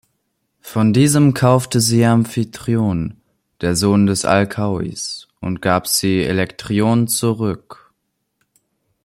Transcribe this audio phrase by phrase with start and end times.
[0.61, 3.17] Von diesem kaufte sie Amphitryon,
[3.61, 7.93] der Sohn des Alkaios, und gab sie Elektryon zurück.